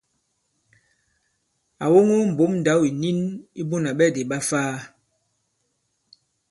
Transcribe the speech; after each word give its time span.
À 1.83 1.85
woŋo 1.93 2.15
mbǒm 2.31 2.51
ndǎw 2.59 2.81
ìnin 2.89 3.19
i 3.59 3.61
Bunà 3.69 3.91
Ɓɛdì 3.97 4.21
ɓa 4.29 4.37
Ifaa. 4.43 4.75